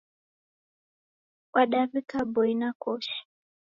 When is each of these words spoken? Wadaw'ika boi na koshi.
Wadaw'ika 1.53 2.19
boi 2.33 2.53
na 2.61 2.69
koshi. 2.81 3.17